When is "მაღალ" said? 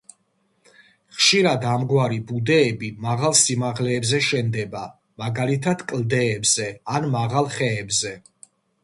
3.03-3.35, 7.19-7.53